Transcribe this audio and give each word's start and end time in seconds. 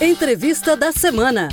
Entrevista 0.00 0.76
da 0.76 0.92
semana. 0.92 1.48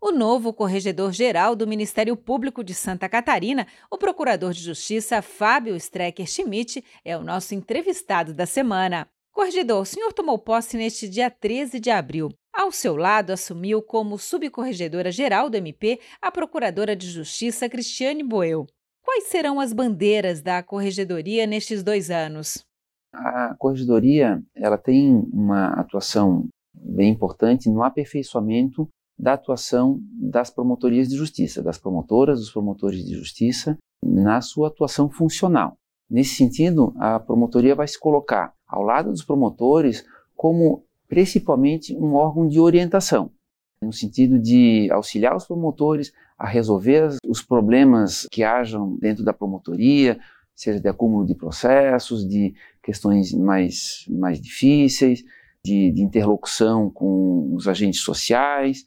O 0.00 0.10
novo 0.10 0.54
corregedor-geral 0.54 1.54
do 1.54 1.66
Ministério 1.66 2.16
Público 2.16 2.64
de 2.64 2.72
Santa 2.72 3.10
Catarina, 3.10 3.66
o 3.90 3.98
procurador 3.98 4.54
de 4.54 4.62
Justiça 4.62 5.20
Fábio 5.20 5.76
Strecker 5.76 6.26
Schmidt, 6.26 6.82
é 7.04 7.14
o 7.14 7.22
nosso 7.22 7.54
entrevistado 7.54 8.32
da 8.32 8.46
semana. 8.46 9.06
Corregedor, 9.32 9.82
o 9.82 9.84
senhor 9.84 10.14
tomou 10.14 10.38
posse 10.38 10.78
neste 10.78 11.06
dia 11.06 11.28
13 11.28 11.78
de 11.78 11.90
abril. 11.90 12.32
Ao 12.54 12.72
seu 12.72 12.96
lado, 12.96 13.34
assumiu 13.34 13.82
como 13.82 14.18
subcorregedora-geral 14.18 15.50
do 15.50 15.58
MP 15.58 16.00
a 16.22 16.32
procuradora 16.32 16.96
de 16.96 17.06
Justiça 17.10 17.68
Cristiane 17.68 18.22
Boel. 18.22 18.66
Quais 19.04 19.24
serão 19.24 19.60
as 19.60 19.74
bandeiras 19.74 20.40
da 20.40 20.62
corregedoria 20.62 21.46
nestes 21.46 21.82
dois 21.82 22.10
anos? 22.10 22.64
A 23.16 23.54
corregedoria 23.58 24.42
ela 24.54 24.76
tem 24.76 25.26
uma 25.32 25.68
atuação 25.68 26.46
bem 26.74 27.10
importante 27.10 27.70
no 27.70 27.82
aperfeiçoamento 27.82 28.88
da 29.18 29.32
atuação 29.32 29.98
das 30.12 30.50
promotorias 30.50 31.08
de 31.08 31.16
justiça, 31.16 31.62
das 31.62 31.78
promotoras, 31.78 32.40
dos 32.40 32.50
promotores 32.50 33.02
de 33.04 33.14
justiça, 33.14 33.78
na 34.02 34.42
sua 34.42 34.68
atuação 34.68 35.08
funcional. 35.08 35.76
Nesse 36.08 36.34
sentido, 36.34 36.94
a 36.98 37.18
promotoria 37.18 37.74
vai 37.74 37.88
se 37.88 37.98
colocar 37.98 38.52
ao 38.68 38.82
lado 38.82 39.10
dos 39.10 39.24
promotores 39.24 40.04
como 40.36 40.84
principalmente 41.08 41.96
um 41.96 42.14
órgão 42.14 42.46
de 42.46 42.60
orientação, 42.60 43.30
no 43.80 43.92
sentido 43.92 44.38
de 44.38 44.88
auxiliar 44.92 45.34
os 45.34 45.46
promotores 45.46 46.12
a 46.38 46.46
resolver 46.46 47.16
os 47.26 47.42
problemas 47.42 48.26
que 48.30 48.44
hajam 48.44 48.96
dentro 48.96 49.24
da 49.24 49.32
promotoria, 49.32 50.18
seja 50.56 50.80
de 50.80 50.88
acúmulo 50.88 51.26
de 51.26 51.34
processos, 51.34 52.26
de 52.26 52.54
questões 52.82 53.32
mais, 53.32 54.06
mais 54.08 54.40
difíceis, 54.40 55.22
de, 55.62 55.92
de 55.92 56.02
interlocução 56.02 56.90
com 56.90 57.54
os 57.54 57.68
agentes 57.68 58.00
sociais. 58.00 58.84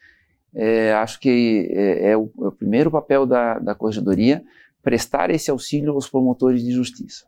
É, 0.53 0.93
acho 0.93 1.19
que 1.19 1.69
é, 1.71 2.11
é, 2.11 2.17
o, 2.17 2.31
é, 2.41 2.47
o, 2.47 2.51
primeiro 2.51 2.89
papel 2.89 3.27
da, 3.27 3.59
da 3.59 3.75
corregedoria 3.75 4.43
prestar 4.81 5.29
esse 5.29 5.51
auxílio 5.51 5.93
aos 5.93 6.09
promotores 6.09 6.63
de 6.63 6.71
justiça. 6.71 7.27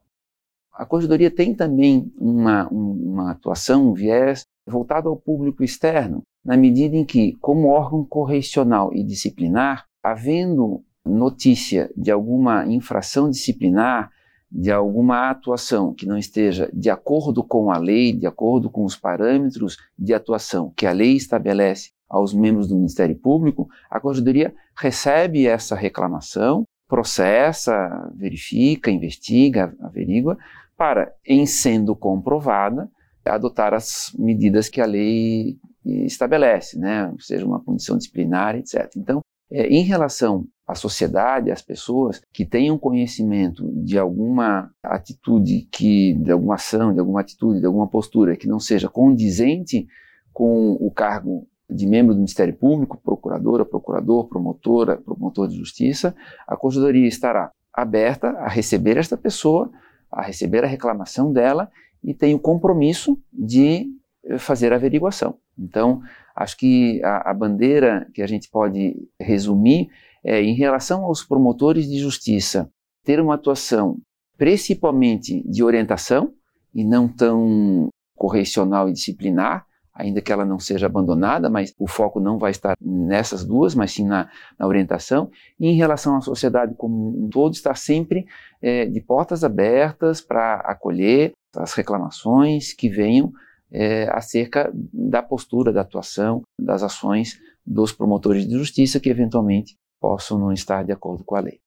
A 0.74 0.86
corregedoria 0.86 1.30
tem 1.30 1.54
também 1.54 2.12
uma, 2.18 2.68
uma 2.70 3.32
atuação, 3.32 3.90
um 3.90 3.94
viés 3.94 4.46
voltado 4.66 5.10
ao 5.10 5.18
público 5.18 5.64
externo, 5.64 6.24
na 6.44 6.58
medida 6.58 6.96
em 6.96 7.06
que, 7.06 7.34
como 7.34 7.68
órgão 7.68 8.04
correcional 8.04 8.92
e 8.94 9.04
disciplinar, 9.04 9.86
havendo 10.02 10.84
notícia 11.06 11.92
de 11.96 12.10
alguma 12.10 12.66
infração 12.66 13.30
disciplinar, 13.30 14.10
de 14.52 14.72
alguma 14.72 15.30
atuação 15.30 15.94
que 15.94 16.06
não 16.06 16.18
esteja 16.18 16.70
de 16.74 16.90
acordo 16.90 17.44
com 17.44 17.72
a 17.72 17.78
lei, 17.78 18.12
de 18.12 18.28
acordo 18.28 18.70
com 18.70 18.84
os 18.84 18.98
parâmetros 18.98 19.78
de 19.98 20.14
atuação 20.14 20.74
que 20.76 20.86
a 20.86 20.92
lei 20.92 21.16
estabelece 21.16 21.92
aos 22.10 22.34
membros 22.34 22.68
do 22.68 22.76
Ministério 22.76 23.16
Público, 23.16 23.70
a 23.90 24.00
Corregedoria 24.00 24.54
recebe 24.76 25.48
essa 25.48 25.76
reclamação, 25.76 26.66
processa, 26.88 28.12
verifica, 28.14 28.92
investiga, 28.92 29.74
averigua, 29.80 30.38
para, 30.76 31.14
em 31.26 31.46
sendo 31.46 31.96
comprovada, 31.96 32.92
adotar 33.24 33.74
as 33.74 34.12
medidas 34.18 34.68
que 34.68 34.82
a 34.82 34.86
lei 34.86 35.58
estabelece, 35.86 36.78
né? 36.78 37.14
seja 37.20 37.46
uma 37.46 37.64
punição 37.64 37.98
disciplinar, 37.98 38.56
etc. 38.56 38.92
Então, 38.98 39.22
é, 39.50 39.68
em 39.68 39.84
relação 39.84 40.46
à 40.72 40.76
sociedade, 40.76 41.52
às 41.52 41.62
pessoas 41.62 42.22
que 42.32 42.46
tenham 42.46 42.78
conhecimento 42.78 43.70
de 43.84 44.00
alguma 44.00 44.72
atitude 44.82 45.68
que, 45.70 46.14
de 46.14 46.32
alguma 46.32 46.56
ação, 46.56 46.94
de 46.94 47.00
alguma 47.02 47.20
atitude, 47.20 47.60
de 47.60 47.66
alguma 47.66 47.90
postura 47.90 48.38
que 48.38 48.48
não 48.48 48.58
seja 48.58 48.88
condizente 48.88 49.86
com 50.32 50.78
o 50.80 50.90
cargo 50.90 51.46
de 51.70 51.86
membro 51.86 52.14
do 52.14 52.20
Ministério 52.20 52.56
Público, 52.56 52.98
procuradora, 53.04 53.66
procurador, 53.66 54.30
promotora, 54.30 54.96
promotor 54.96 55.50
de 55.50 55.58
justiça, 55.58 56.16
a 56.48 56.56
corregedoria 56.56 57.06
estará 57.06 57.52
aberta 57.74 58.30
a 58.30 58.48
receber 58.48 58.96
esta 58.96 59.18
pessoa, 59.18 59.70
a 60.10 60.22
receber 60.22 60.64
a 60.64 60.68
reclamação 60.68 61.34
dela 61.34 61.70
e 62.02 62.14
tem 62.14 62.34
o 62.34 62.40
compromisso 62.40 63.22
de 63.32 63.88
eh, 64.24 64.38
fazer 64.38 64.72
a 64.72 64.78
averiguação. 64.78 65.38
Então, 65.60 66.02
acho 66.34 66.56
que 66.56 67.04
a, 67.04 67.30
a 67.30 67.34
bandeira 67.34 68.08
que 68.14 68.22
a 68.22 68.28
gente 68.28 68.50
pode 68.50 68.96
resumir 69.20 69.90
é 70.24 70.42
em 70.42 70.56
relação 70.56 71.04
aos 71.04 71.24
promotores 71.24 71.88
de 71.88 72.00
justiça 72.00 72.70
ter 73.04 73.20
uma 73.20 73.36
atuação 73.36 73.98
principalmente 74.38 75.44
de 75.48 75.64
orientação 75.64 76.34
e 76.74 76.84
não 76.84 77.08
tão 77.08 77.90
correcional 78.16 78.90
e 78.90 78.94
disciplinar, 78.94 79.66
ainda 79.94 80.22
que 80.22 80.32
ela 80.32 80.46
não 80.46 80.58
seja 80.58 80.88
abandonada, 80.88 81.50
mas 81.50 81.74
o 81.78 81.88
foco 81.88 82.20
não 82.20 82.40
vai 82.40 82.50
estar 82.50 82.76
nessas 82.82 83.46
duas, 83.46 83.76
mas 83.76 83.92
sim 83.92 84.06
na, 84.06 84.30
na 84.58 84.66
orientação. 84.66 85.30
E 85.60 85.68
em 85.68 85.76
relação 85.76 86.16
à 86.16 86.22
sociedade 86.22 86.74
como 86.76 87.26
um 87.26 87.30
todo, 87.30 87.54
estar 87.54 87.76
sempre 87.76 88.26
é, 88.62 88.86
de 88.86 89.02
portas 89.02 89.44
abertas 89.44 90.22
para 90.22 90.56
acolher 90.62 91.34
as 91.56 91.74
reclamações 91.74 92.74
que 92.74 92.90
venham 92.90 93.32
é, 93.72 94.10
acerca 94.12 94.72
da 94.92 95.22
postura, 95.22 95.72
da 95.72 95.82
atuação, 95.82 96.42
das 96.60 96.82
ações 96.84 97.40
dos 97.66 97.92
promotores 97.92 98.48
de 98.48 98.58
justiça 98.58 99.00
que 99.00 99.10
eventualmente 99.10 99.76
possam 100.02 100.40
não 100.40 100.52
estar 100.52 100.84
de 100.84 100.92
acordo 100.92 101.24
com 101.24 101.36
a 101.36 101.40
lei. 101.40 101.62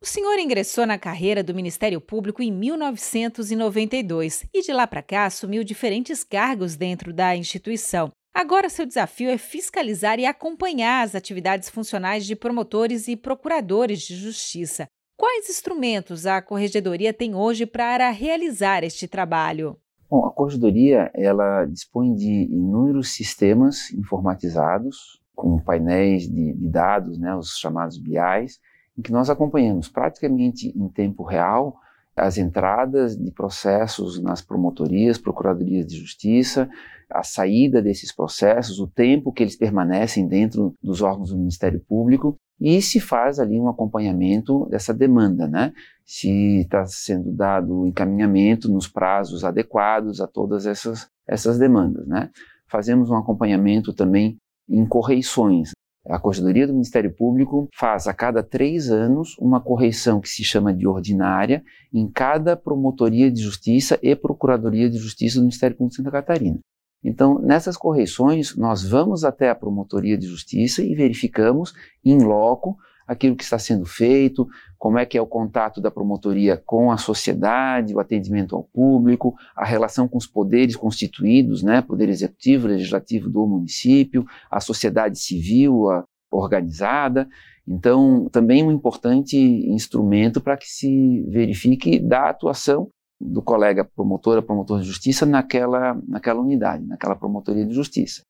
O 0.00 0.06
senhor 0.06 0.38
ingressou 0.38 0.86
na 0.86 0.96
carreira 0.96 1.42
do 1.42 1.54
Ministério 1.54 2.00
Público 2.00 2.40
em 2.40 2.52
1992 2.52 4.46
e 4.54 4.62
de 4.62 4.72
lá 4.72 4.86
para 4.86 5.02
cá 5.02 5.26
assumiu 5.26 5.64
diferentes 5.64 6.22
cargos 6.22 6.76
dentro 6.76 7.12
da 7.12 7.34
instituição. 7.34 8.12
Agora 8.32 8.68
seu 8.68 8.86
desafio 8.86 9.28
é 9.28 9.36
fiscalizar 9.36 10.20
e 10.20 10.26
acompanhar 10.26 11.02
as 11.02 11.16
atividades 11.16 11.68
funcionais 11.68 12.24
de 12.24 12.36
promotores 12.36 13.08
e 13.08 13.16
procuradores 13.16 14.02
de 14.02 14.14
justiça. 14.14 14.86
Quais 15.18 15.50
instrumentos 15.50 16.26
a 16.26 16.40
corregedoria 16.40 17.12
tem 17.12 17.34
hoje 17.34 17.66
para 17.66 18.08
realizar 18.10 18.84
este 18.84 19.08
trabalho? 19.08 19.76
Bom, 20.08 20.24
a 20.24 20.32
corregedoria 20.32 21.10
ela 21.12 21.64
dispõe 21.64 22.14
de 22.14 22.44
inúmeros 22.44 23.14
sistemas 23.14 23.90
informatizados 23.92 25.20
com 25.38 25.56
painéis 25.56 26.24
de, 26.24 26.52
de 26.52 26.68
dados, 26.68 27.16
né, 27.16 27.32
os 27.32 27.56
chamados 27.58 27.96
BIs, 27.96 28.58
em 28.98 29.02
que 29.02 29.12
nós 29.12 29.30
acompanhamos 29.30 29.88
praticamente 29.88 30.76
em 30.76 30.88
tempo 30.88 31.22
real 31.22 31.76
as 32.16 32.38
entradas 32.38 33.16
de 33.16 33.30
processos 33.30 34.20
nas 34.20 34.42
promotorias, 34.42 35.16
procuradorias 35.16 35.86
de 35.86 35.96
justiça, 35.96 36.68
a 37.08 37.22
saída 37.22 37.80
desses 37.80 38.12
processos, 38.12 38.80
o 38.80 38.88
tempo 38.88 39.32
que 39.32 39.44
eles 39.44 39.54
permanecem 39.54 40.26
dentro 40.26 40.74
dos 40.82 41.02
órgãos 41.02 41.30
do 41.30 41.38
Ministério 41.38 41.80
Público 41.88 42.36
e 42.60 42.82
se 42.82 42.98
faz 42.98 43.38
ali 43.38 43.60
um 43.60 43.68
acompanhamento 43.68 44.66
dessa 44.68 44.92
demanda, 44.92 45.46
né? 45.46 45.72
Se 46.04 46.62
está 46.62 46.84
sendo 46.84 47.30
dado 47.30 47.86
encaminhamento 47.86 48.68
nos 48.68 48.88
prazos 48.88 49.44
adequados 49.44 50.20
a 50.20 50.26
todas 50.26 50.66
essas, 50.66 51.08
essas 51.28 51.56
demandas, 51.56 52.04
né? 52.08 52.28
Fazemos 52.66 53.08
um 53.08 53.16
acompanhamento 53.16 53.92
também 53.92 54.36
em 54.68 54.86
correições. 54.86 55.70
A 56.06 56.18
Corregedoria 56.18 56.66
do 56.66 56.72
Ministério 56.72 57.14
Público 57.14 57.68
faz 57.74 58.06
a 58.06 58.14
cada 58.14 58.42
três 58.42 58.90
anos 58.90 59.36
uma 59.38 59.60
correição 59.60 60.20
que 60.20 60.28
se 60.28 60.42
chama 60.42 60.72
de 60.72 60.86
ordinária 60.86 61.62
em 61.92 62.08
cada 62.10 62.56
promotoria 62.56 63.30
de 63.30 63.42
justiça 63.42 63.98
e 64.02 64.16
procuradoria 64.16 64.88
de 64.88 64.96
justiça 64.96 65.38
do 65.38 65.42
Ministério 65.42 65.76
Público 65.76 65.90
de 65.90 65.96
Santa 65.96 66.10
Catarina. 66.10 66.58
Então, 67.04 67.38
nessas 67.38 67.76
correições, 67.76 68.56
nós 68.56 68.82
vamos 68.82 69.22
até 69.22 69.50
a 69.50 69.54
promotoria 69.54 70.16
de 70.16 70.26
justiça 70.26 70.82
e 70.82 70.94
verificamos 70.94 71.72
em 72.04 72.22
loco 72.22 72.76
aquilo 73.08 73.34
que 73.34 73.42
está 73.42 73.58
sendo 73.58 73.86
feito, 73.86 74.46
como 74.76 74.98
é 74.98 75.06
que 75.06 75.16
é 75.16 75.22
o 75.22 75.26
contato 75.26 75.80
da 75.80 75.90
promotoria 75.90 76.58
com 76.58 76.92
a 76.92 76.98
sociedade, 76.98 77.94
o 77.94 77.98
atendimento 77.98 78.54
ao 78.54 78.62
público, 78.62 79.34
a 79.56 79.64
relação 79.64 80.06
com 80.06 80.18
os 80.18 80.26
poderes 80.26 80.76
constituídos, 80.76 81.62
né, 81.62 81.80
poder 81.80 82.10
executivo, 82.10 82.68
legislativo 82.68 83.30
do 83.30 83.46
município, 83.46 84.26
a 84.50 84.60
sociedade 84.60 85.18
civil 85.18 85.90
a, 85.90 86.04
organizada. 86.30 87.26
Então, 87.66 88.28
também 88.30 88.62
um 88.62 88.70
importante 88.70 89.36
instrumento 89.36 90.40
para 90.40 90.56
que 90.56 90.66
se 90.66 91.22
verifique 91.28 91.98
da 91.98 92.28
atuação 92.28 92.88
do 93.20 93.42
colega 93.42 93.84
promotor, 93.84 94.40
promotor 94.42 94.80
de 94.80 94.86
justiça 94.86 95.26
naquela, 95.26 96.00
naquela 96.06 96.40
unidade, 96.40 96.84
naquela 96.86 97.16
promotoria 97.16 97.66
de 97.66 97.74
justiça. 97.74 98.22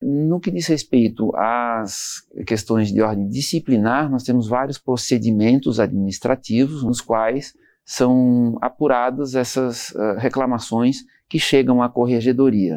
No 0.00 0.38
que 0.38 0.50
diz 0.50 0.66
respeito 0.66 1.34
às 1.34 2.26
questões 2.46 2.92
de 2.92 3.00
ordem 3.00 3.28
disciplinar, 3.28 4.10
nós 4.10 4.24
temos 4.24 4.46
vários 4.46 4.78
procedimentos 4.78 5.80
administrativos 5.80 6.82
nos 6.82 7.00
quais 7.00 7.54
são 7.84 8.58
apuradas 8.60 9.34
essas 9.34 9.90
uh, 9.90 10.16
reclamações 10.18 10.98
que 11.28 11.38
chegam 11.38 11.82
à 11.82 11.88
corregedoria. 11.88 12.74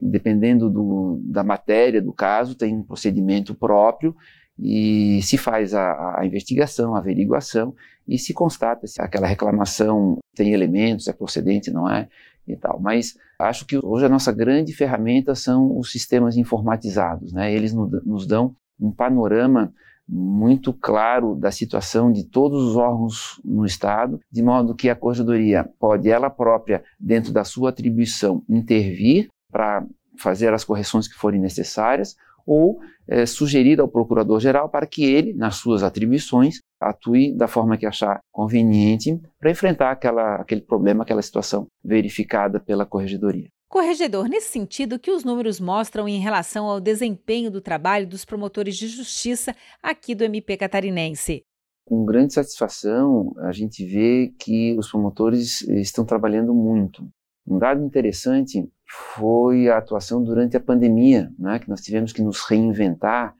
Dependendo 0.00 0.70
do, 0.70 1.20
da 1.24 1.42
matéria 1.42 2.00
do 2.00 2.12
caso, 2.12 2.54
tem 2.54 2.76
um 2.76 2.82
procedimento 2.82 3.54
próprio 3.54 4.14
e 4.58 5.20
se 5.22 5.38
faz 5.38 5.74
a, 5.74 6.20
a, 6.20 6.26
investigação, 6.26 6.94
a 6.94 6.98
averiguação 6.98 7.74
e 8.06 8.18
se 8.18 8.34
constata 8.34 8.86
se 8.86 9.00
aquela 9.00 9.26
reclamação 9.26 10.18
tem 10.34 10.52
elementos, 10.52 11.08
é 11.08 11.12
procedente, 11.12 11.70
não 11.70 11.90
é, 11.90 12.08
e 12.46 12.56
tal. 12.56 12.80
Mas 12.80 13.14
acho 13.38 13.66
que 13.66 13.78
hoje 13.82 14.06
a 14.06 14.08
nossa 14.08 14.32
grande 14.32 14.72
ferramenta 14.72 15.34
são 15.34 15.78
os 15.78 15.90
sistemas 15.90 16.36
informatizados, 16.36 17.32
né? 17.32 17.52
Eles 17.52 17.72
nos 17.74 18.26
dão 18.26 18.54
um 18.78 18.90
panorama 18.90 19.72
muito 20.08 20.72
claro 20.72 21.36
da 21.36 21.52
situação 21.52 22.10
de 22.10 22.24
todos 22.24 22.62
os 22.64 22.76
órgãos 22.76 23.40
no 23.44 23.64
Estado, 23.64 24.18
de 24.30 24.42
modo 24.42 24.74
que 24.74 24.90
a 24.90 24.96
Corregedoria 24.96 25.68
pode 25.78 26.10
ela 26.10 26.28
própria, 26.28 26.82
dentro 26.98 27.32
da 27.32 27.44
sua 27.44 27.70
atribuição, 27.70 28.42
intervir 28.48 29.28
para 29.52 29.86
fazer 30.18 30.52
as 30.52 30.64
correções 30.64 31.06
que 31.06 31.14
forem 31.14 31.40
necessárias, 31.40 32.16
ou 32.44 32.80
é, 33.06 33.24
sugerir 33.24 33.80
ao 33.80 33.86
Procurador-Geral 33.86 34.68
para 34.68 34.86
que 34.86 35.04
ele, 35.04 35.32
nas 35.32 35.56
suas 35.56 35.82
atribuições, 35.84 36.60
atue 36.80 37.32
da 37.36 37.46
forma 37.46 37.76
que 37.76 37.84
achar 37.84 38.20
conveniente 38.32 39.20
para 39.38 39.50
enfrentar 39.50 39.90
aquela, 39.90 40.36
aquele 40.36 40.62
problema, 40.62 41.02
aquela 41.02 41.22
situação 41.22 41.66
verificada 41.84 42.58
pela 42.58 42.86
Corregedoria. 42.86 43.48
Corregedor, 43.68 44.28
nesse 44.28 44.48
sentido, 44.48 44.98
que 44.98 45.12
os 45.12 45.22
números 45.22 45.60
mostram 45.60 46.08
em 46.08 46.18
relação 46.18 46.66
ao 46.66 46.80
desempenho 46.80 47.52
do 47.52 47.60
trabalho 47.60 48.06
dos 48.06 48.24
promotores 48.24 48.76
de 48.76 48.88
justiça 48.88 49.54
aqui 49.80 50.12
do 50.12 50.24
MP 50.24 50.56
catarinense? 50.56 51.44
Com 51.84 52.04
grande 52.04 52.32
satisfação, 52.32 53.32
a 53.38 53.52
gente 53.52 53.84
vê 53.84 54.32
que 54.38 54.76
os 54.76 54.90
promotores 54.90 55.62
estão 55.62 56.04
trabalhando 56.04 56.52
muito. 56.52 57.08
Um 57.46 57.58
dado 57.58 57.84
interessante 57.84 58.68
foi 58.86 59.68
a 59.68 59.78
atuação 59.78 60.22
durante 60.22 60.56
a 60.56 60.60
pandemia, 60.60 61.32
né, 61.38 61.60
que 61.60 61.68
nós 61.68 61.80
tivemos 61.80 62.12
que 62.12 62.22
nos 62.22 62.40
reinventar, 62.42 63.34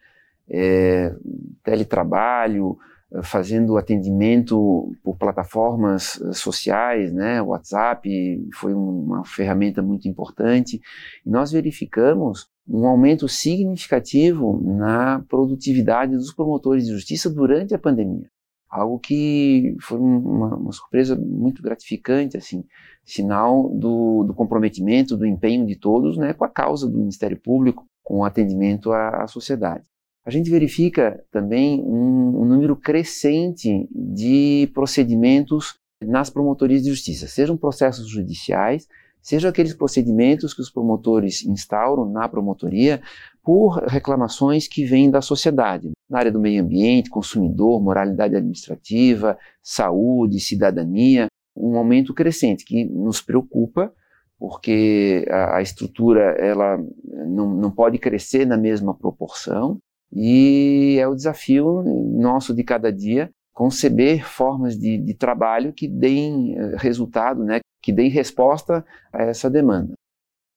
é, 0.48 1.14
teletrabalho, 1.62 2.78
fazendo 3.22 3.76
atendimento 3.76 4.92
por 5.02 5.16
plataformas 5.16 6.20
sociais, 6.32 7.12
né, 7.12 7.42
WhatsApp 7.42 8.08
foi 8.54 8.72
uma 8.72 9.24
ferramenta 9.24 9.82
muito 9.82 10.08
importante, 10.08 10.80
e 11.24 11.30
nós 11.30 11.50
verificamos 11.52 12.48
um 12.68 12.86
aumento 12.86 13.28
significativo 13.28 14.60
na 14.62 15.24
produtividade 15.28 16.12
dos 16.12 16.32
promotores 16.32 16.86
de 16.86 16.92
justiça 16.92 17.28
durante 17.28 17.74
a 17.74 17.78
pandemia 17.78 18.28
algo 18.70 19.00
que 19.00 19.74
foi 19.80 19.98
uma, 19.98 20.54
uma, 20.54 20.72
surpresa 20.72 21.16
muito 21.16 21.60
gratificante, 21.60 22.36
assim, 22.36 22.64
sinal 23.04 23.68
do, 23.68 24.22
do, 24.22 24.32
comprometimento, 24.32 25.16
do 25.16 25.26
empenho 25.26 25.66
de 25.66 25.74
todos, 25.74 26.16
né, 26.16 26.32
com 26.32 26.44
a 26.44 26.48
causa 26.48 26.88
do 26.88 26.96
Ministério 26.96 27.38
Público, 27.38 27.84
com 28.04 28.20
o 28.20 28.24
atendimento 28.24 28.92
à, 28.92 29.24
à 29.24 29.26
sociedade. 29.26 29.89
A 30.24 30.30
gente 30.30 30.50
verifica 30.50 31.22
também 31.30 31.80
um, 31.82 32.42
um, 32.42 32.44
número 32.44 32.76
crescente 32.76 33.88
de 33.90 34.70
procedimentos 34.74 35.78
nas 36.02 36.28
promotorias 36.28 36.82
de 36.82 36.90
justiça, 36.90 37.26
sejam 37.26 37.56
processos 37.56 38.08
judiciais, 38.08 38.86
sejam 39.22 39.50
aqueles 39.50 39.74
procedimentos 39.74 40.52
que 40.52 40.60
os 40.60 40.70
promotores 40.70 41.44
instauram 41.44 42.10
na 42.10 42.28
promotoria 42.28 43.00
por 43.42 43.82
reclamações 43.84 44.68
que 44.68 44.84
vêm 44.84 45.10
da 45.10 45.22
sociedade, 45.22 45.90
na 46.08 46.18
área 46.18 46.32
do 46.32 46.40
meio 46.40 46.62
ambiente, 46.62 47.10
consumidor, 47.10 47.82
moralidade 47.82 48.36
administrativa, 48.36 49.38
saúde, 49.62 50.40
cidadania, 50.40 51.28
um 51.56 51.76
aumento 51.76 52.14
crescente 52.14 52.64
que 52.64 52.84
nos 52.84 53.20
preocupa, 53.20 53.92
porque 54.38 55.26
a, 55.30 55.60
estrutura 55.60 56.34
ela 56.38 56.78
não, 57.26 57.54
não 57.54 57.70
pode 57.70 57.98
crescer 57.98 58.46
na 58.46 58.56
mesma 58.56 58.94
proporção 58.94 59.78
e 60.12 60.96
é 60.98 61.06
o 61.06 61.14
desafio 61.14 61.82
nosso 61.82 62.54
de 62.54 62.64
cada 62.64 62.92
dia 62.92 63.30
conceber 63.52 64.26
formas 64.26 64.78
de, 64.78 64.96
de 64.96 65.12
trabalho 65.14 65.72
que 65.72 65.86
deem 65.86 66.56
eh, 66.56 66.76
resultado, 66.78 67.44
né, 67.44 67.60
que 67.82 67.92
deem 67.92 68.08
resposta 68.08 68.84
a 69.12 69.22
essa 69.24 69.50
demanda. 69.50 69.92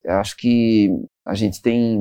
Eu 0.03 0.13
acho 0.13 0.37
que 0.37 0.89
a 1.25 1.33
gente 1.33 1.61
tem, 1.61 1.99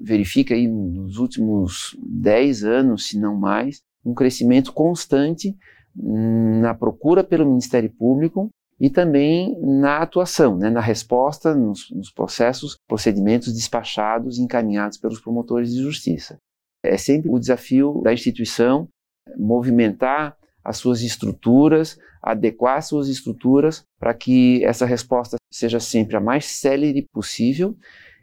verifica 0.00 0.54
aí 0.54 0.68
nos 0.68 1.18
últimos 1.18 1.96
10 2.00 2.64
anos, 2.64 3.08
se 3.08 3.18
não 3.18 3.36
mais, 3.36 3.80
um 4.04 4.14
crescimento 4.14 4.72
constante 4.72 5.56
na 5.96 6.74
procura 6.74 7.24
pelo 7.24 7.46
Ministério 7.46 7.90
Público 7.90 8.48
e 8.80 8.90
também 8.90 9.56
na 9.60 9.98
atuação, 9.98 10.56
né, 10.56 10.70
na 10.70 10.80
resposta 10.80 11.54
nos, 11.54 11.90
nos 11.90 12.12
processos, 12.12 12.76
procedimentos 12.86 13.52
despachados 13.52 14.38
e 14.38 14.42
encaminhados 14.42 14.98
pelos 14.98 15.20
promotores 15.20 15.72
de 15.72 15.80
justiça. 15.80 16.38
É 16.84 16.96
sempre 16.96 17.30
o 17.30 17.38
desafio 17.38 18.00
da 18.02 18.12
instituição 18.12 18.88
movimentar 19.36 20.36
as 20.62 20.76
suas 20.76 21.02
estruturas, 21.02 21.98
adequar 22.22 22.78
as 22.78 22.86
suas 22.86 23.08
estruturas 23.08 23.84
para 23.98 24.14
que 24.14 24.64
essa 24.64 24.86
resposta 24.86 25.36
seja 25.52 25.80
sempre 25.80 26.16
a 26.16 26.20
mais 26.20 26.46
célere 26.46 27.06
possível 27.12 27.76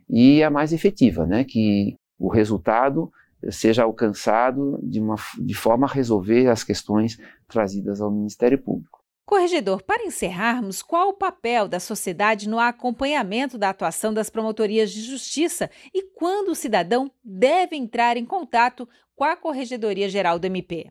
e 0.09 0.43
a 0.43 0.49
mais 0.49 0.73
efetiva, 0.73 1.25
né? 1.25 1.43
que 1.43 1.95
o 2.19 2.29
resultado 2.29 3.11
seja 3.49 3.83
alcançado 3.83 4.79
de, 4.83 4.99
uma, 4.99 5.15
de 5.39 5.53
forma 5.53 5.87
a 5.87 5.91
resolver 5.91 6.47
as 6.47 6.63
questões 6.63 7.17
trazidas 7.47 8.01
ao 8.01 8.11
Ministério 8.11 8.61
Público. 8.61 9.00
Corregedor, 9.25 9.83
para 9.83 10.03
encerrarmos, 10.03 10.81
qual 10.81 11.09
o 11.09 11.13
papel 11.13 11.67
da 11.67 11.79
sociedade 11.79 12.49
no 12.49 12.59
acompanhamento 12.59 13.57
da 13.57 13.69
atuação 13.69 14.13
das 14.13 14.29
promotorias 14.29 14.91
de 14.91 15.01
justiça 15.01 15.69
e 15.93 16.03
quando 16.13 16.49
o 16.49 16.55
cidadão 16.55 17.09
deve 17.23 17.75
entrar 17.75 18.17
em 18.17 18.25
contato 18.25 18.87
com 19.15 19.23
a 19.23 19.35
Corregedoria 19.35 20.09
Geral 20.09 20.37
do 20.37 20.45
MP? 20.45 20.89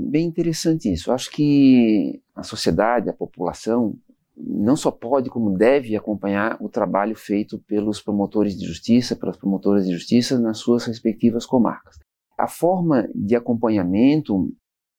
Bem 0.00 0.26
interessante 0.26 0.92
isso. 0.92 1.12
Acho 1.12 1.30
que 1.30 2.20
a 2.34 2.42
sociedade, 2.42 3.10
a 3.10 3.12
população, 3.12 3.96
não 4.36 4.76
só 4.76 4.90
pode, 4.90 5.28
como 5.28 5.56
deve 5.56 5.96
acompanhar 5.96 6.56
o 6.60 6.68
trabalho 6.68 7.16
feito 7.16 7.58
pelos 7.66 8.00
promotores 8.00 8.56
de 8.56 8.64
justiça, 8.64 9.16
pelas 9.16 9.36
promotoras 9.36 9.86
de 9.86 9.92
justiça 9.92 10.38
nas 10.38 10.58
suas 10.58 10.84
respectivas 10.84 11.44
comarcas. 11.44 11.98
A 12.38 12.46
forma 12.46 13.08
de 13.14 13.34
acompanhamento, 13.34 14.36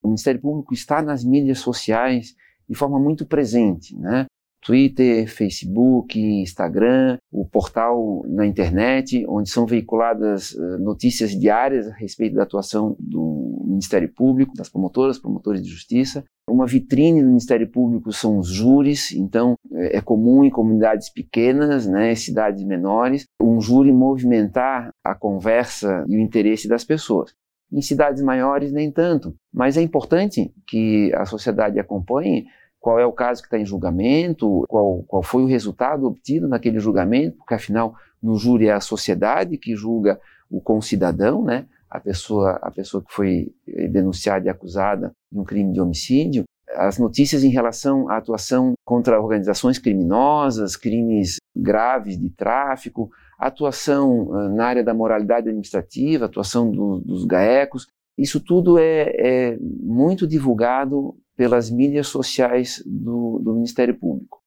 o 0.03 0.07
Ministério 0.07 0.41
Público 0.41 0.73
está 0.73 1.01
nas 1.01 1.23
mídias 1.23 1.59
sociais 1.59 2.35
de 2.69 2.75
forma 2.75 2.99
muito 2.99 3.25
presente, 3.25 3.97
né? 3.97 4.25
Twitter, 4.61 5.27
Facebook, 5.27 6.19
Instagram, 6.19 7.17
o 7.31 7.45
portal 7.45 8.23
na 8.27 8.45
internet, 8.45 9.25
onde 9.27 9.49
são 9.49 9.65
veiculadas 9.65 10.51
uh, 10.51 10.77
notícias 10.79 11.31
diárias 11.31 11.87
a 11.87 11.93
respeito 11.93 12.35
da 12.35 12.43
atuação 12.43 12.95
do 12.99 13.63
Ministério 13.65 14.11
Público, 14.13 14.53
das 14.55 14.69
promotoras, 14.69 15.17
promotores 15.17 15.63
de 15.63 15.69
justiça. 15.69 16.23
Uma 16.49 16.65
vitrine 16.65 17.21
do 17.21 17.27
Ministério 17.27 17.69
Público 17.69 18.11
são 18.11 18.37
os 18.37 18.49
júris, 18.49 19.11
então 19.13 19.55
é, 19.71 19.97
é 19.97 20.01
comum 20.01 20.43
em 20.43 20.49
comunidades 20.49 21.09
pequenas, 21.09 21.87
né, 21.87 22.13
cidades 22.15 22.63
menores, 22.63 23.25
um 23.41 23.61
júri 23.61 23.93
movimentar 23.93 24.89
a 25.03 25.15
conversa 25.15 26.03
e 26.07 26.17
o 26.17 26.19
interesse 26.19 26.67
das 26.67 26.83
pessoas. 26.83 27.31
Em 27.71 27.81
cidades 27.81 28.21
maiores, 28.23 28.71
nem 28.71 28.91
tanto, 28.91 29.35
mas 29.53 29.77
é 29.77 29.81
importante 29.81 30.51
que 30.67 31.13
a 31.13 31.23
sociedade 31.23 31.79
acompanhe 31.79 32.45
qual 32.79 32.99
é 32.99 33.05
o 33.05 33.11
caso 33.11 33.41
que 33.41 33.47
está 33.47 33.59
em 33.59 33.65
julgamento, 33.65 34.65
qual, 34.67 35.03
qual 35.03 35.21
foi 35.21 35.43
o 35.43 35.47
resultado 35.47 36.05
obtido 36.05 36.47
naquele 36.47 36.79
julgamento, 36.79 37.37
porque 37.37 37.53
afinal 37.53 37.95
no 38.21 38.37
júri 38.37 38.67
é 38.67 38.73
a 38.73 38.81
sociedade 38.81 39.57
que 39.57 39.75
julga 39.75 40.19
o 40.49 40.61
concidadão, 40.61 41.43
né? 41.43 41.65
a 41.89 41.99
pessoa, 41.99 42.59
a 42.61 42.69
pessoa 42.69 43.03
que 43.03 43.11
foi 43.11 43.51
denunciada 43.91 44.45
e 44.45 44.49
acusada 44.49 45.11
de 45.31 45.39
um 45.39 45.43
crime 45.43 45.73
de 45.73 45.81
homicídio, 45.81 46.43
as 46.75 46.99
notícias 46.99 47.43
em 47.43 47.49
relação 47.49 48.07
à 48.09 48.17
atuação 48.17 48.73
contra 48.85 49.19
organizações 49.19 49.79
criminosas, 49.79 50.75
crimes 50.75 51.37
graves 51.55 52.17
de 52.17 52.29
tráfico, 52.29 53.09
atuação 53.39 54.27
uh, 54.27 54.49
na 54.49 54.65
área 54.65 54.83
da 54.83 54.93
moralidade 54.93 55.49
administrativa, 55.49 56.25
atuação 56.25 56.69
do, 56.69 56.99
dos 56.99 57.25
GAECOS, 57.25 57.87
isso 58.17 58.39
tudo 58.39 58.77
é, 58.77 59.13
é 59.17 59.57
muito 59.59 60.27
divulgado 60.27 61.15
pelas 61.39 61.69
mídias 61.69 62.07
sociais 62.07 62.83
do, 62.85 63.39
do 63.41 63.53
Ministério 63.53 63.97
Público. 63.97 64.41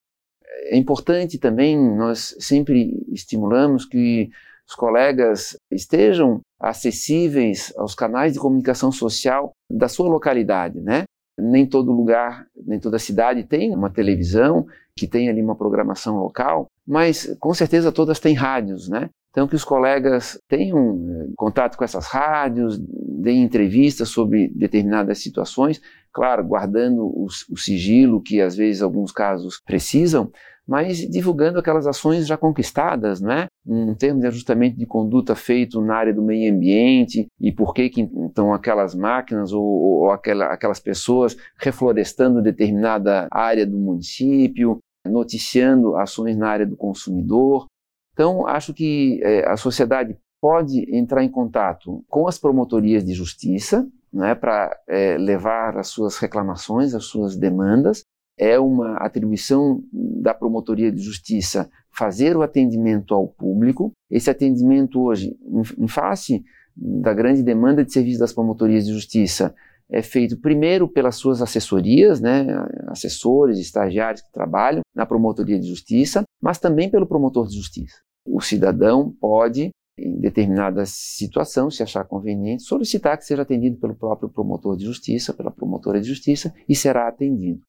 É 0.66 0.76
importante 0.76 1.38
também, 1.38 1.74
nós 1.96 2.36
sempre 2.38 3.02
estimulamos 3.10 3.86
que 3.86 4.28
os 4.68 4.74
colegas 4.74 5.56
estejam 5.70 6.42
acessíveis 6.60 7.72
aos 7.78 7.94
canais 7.94 8.34
de 8.34 8.38
comunicação 8.38 8.92
social 8.92 9.52
da 9.70 9.88
sua 9.88 10.06
localidade, 10.06 10.82
né? 10.82 11.04
Nem 11.40 11.66
todo 11.66 11.90
lugar, 11.90 12.46
nem 12.54 12.78
toda 12.78 12.98
cidade 12.98 13.42
tem 13.44 13.74
uma 13.74 13.88
televisão 13.88 14.66
que 14.94 15.08
tem 15.08 15.30
ali 15.30 15.40
uma 15.40 15.56
programação 15.56 16.18
local, 16.18 16.66
mas 16.86 17.34
com 17.40 17.54
certeza 17.54 17.90
todas 17.90 18.20
têm 18.20 18.34
rádios, 18.34 18.86
né? 18.86 19.08
Então, 19.32 19.48
que 19.48 19.56
os 19.56 19.64
colegas 19.64 20.38
tenham 20.46 21.08
eh, 21.08 21.32
contato 21.34 21.78
com 21.78 21.84
essas 21.84 22.06
rádios, 22.06 22.78
deem 22.78 23.42
entrevistas 23.42 24.10
sobre 24.10 24.48
determinadas 24.54 25.22
situações, 25.22 25.80
claro, 26.12 26.44
guardando 26.44 27.02
o, 27.02 27.26
o, 27.50 27.56
sigilo 27.56 28.20
que 28.20 28.42
às 28.42 28.54
vezes 28.54 28.82
alguns 28.82 29.10
casos 29.10 29.58
precisam, 29.64 30.30
mas 30.68 30.98
divulgando 30.98 31.58
aquelas 31.58 31.86
ações 31.86 32.26
já 32.26 32.36
conquistadas, 32.36 33.22
né? 33.22 33.46
Um 33.66 33.94
termo 33.94 34.20
de 34.20 34.26
ajustamento 34.26 34.76
de 34.76 34.84
conduta 34.84 35.34
feito 35.34 35.80
na 35.80 35.96
área 35.96 36.12
do 36.12 36.22
meio 36.22 36.52
ambiente 36.54 37.26
e 37.40 37.50
por 37.50 37.72
que, 37.72 37.88
que 37.88 38.02
estão 38.02 38.52
aquelas 38.52 38.94
máquinas 38.94 39.52
ou, 39.52 39.64
ou 39.64 40.10
aquela, 40.10 40.46
aquelas 40.52 40.78
pessoas 40.78 41.36
reflorestando 41.58 42.42
determinada 42.42 43.28
área 43.30 43.66
do 43.66 43.78
município, 43.78 44.78
noticiando 45.06 45.96
ações 45.96 46.36
na 46.36 46.48
área 46.48 46.66
do 46.66 46.76
consumidor. 46.76 47.66
Então, 48.12 48.46
acho 48.46 48.74
que 48.74 49.20
é, 49.22 49.48
a 49.48 49.56
sociedade 49.56 50.16
pode 50.40 50.84
entrar 50.94 51.22
em 51.22 51.30
contato 51.30 52.04
com 52.08 52.26
as 52.26 52.38
promotorias 52.38 53.04
de 53.04 53.14
justiça 53.14 53.86
né, 54.12 54.34
para 54.34 54.76
é, 54.88 55.16
levar 55.16 55.78
as 55.78 55.88
suas 55.88 56.18
reclamações, 56.18 56.94
as 56.94 57.04
suas 57.04 57.36
demandas. 57.36 58.04
É 58.36 58.58
uma 58.58 58.96
atribuição 58.96 59.82
da 59.92 60.34
promotoria 60.34 60.90
de 60.90 61.00
justiça 61.00 61.70
fazer 61.90 62.36
o 62.36 62.42
atendimento 62.42 63.14
ao 63.14 63.28
público. 63.28 63.92
Esse 64.10 64.30
atendimento 64.30 65.00
hoje, 65.00 65.36
em, 65.46 65.84
em 65.84 65.88
face 65.88 66.42
da 66.74 67.12
grande 67.12 67.42
demanda 67.42 67.84
de 67.84 67.92
serviços 67.92 68.18
das 68.18 68.32
promotorias 68.32 68.86
de 68.86 68.92
justiça, 68.92 69.54
é 69.90 70.00
feito 70.00 70.38
primeiro 70.38 70.88
pelas 70.88 71.16
suas 71.16 71.42
assessorias, 71.42 72.20
né, 72.20 72.46
assessores, 72.88 73.58
estagiários 73.58 74.22
que 74.22 74.32
trabalham 74.32 74.80
na 74.94 75.04
promotoria 75.04 75.60
de 75.60 75.68
justiça, 75.68 76.24
mas 76.42 76.58
também 76.58 76.90
pelo 76.90 77.06
promotor 77.06 77.46
de 77.46 77.54
justiça. 77.54 77.98
O 78.26 78.40
cidadão 78.40 79.14
pode, 79.20 79.70
em 79.96 80.18
determinada 80.18 80.84
situação, 80.84 81.70
se 81.70 81.82
achar 81.82 82.04
conveniente, 82.04 82.64
solicitar 82.64 83.16
que 83.16 83.24
seja 83.24 83.42
atendido 83.42 83.78
pelo 83.78 83.94
próprio 83.94 84.28
promotor 84.28 84.76
de 84.76 84.84
justiça, 84.84 85.32
pela 85.32 85.52
promotora 85.52 86.00
de 86.00 86.08
justiça, 86.08 86.52
e 86.68 86.74
será 86.74 87.06
atendido. 87.06 87.62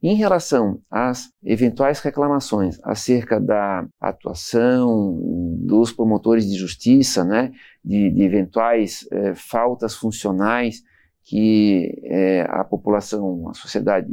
Em 0.00 0.14
relação 0.14 0.80
às 0.88 1.28
eventuais 1.42 1.98
reclamações 1.98 2.78
acerca 2.84 3.40
da 3.40 3.84
atuação 4.00 5.18
dos 5.58 5.90
promotores 5.90 6.48
de 6.48 6.56
justiça, 6.56 7.24
né, 7.24 7.50
de, 7.84 8.08
de 8.10 8.22
eventuais 8.22 9.08
eh, 9.10 9.34
faltas 9.34 9.96
funcionais 9.96 10.84
que 11.24 12.00
eh, 12.04 12.46
a 12.48 12.62
população, 12.62 13.48
a 13.48 13.54
sociedade 13.54 14.08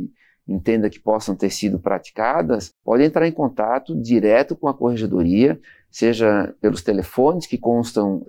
entenda 0.48 0.90
que 0.90 1.00
possam 1.00 1.36
ter 1.36 1.50
sido 1.50 1.80
praticadas, 1.80 2.70
pode 2.84 3.04
entrar 3.04 3.28
em 3.28 3.32
contato 3.32 4.00
direto 4.00 4.56
com 4.56 4.68
a 4.68 4.74
corregedoria, 4.74 5.60
seja 5.90 6.54
pelos 6.62 6.82
telefones 6.82 7.48
que 7.48 7.58
constam 7.58 8.26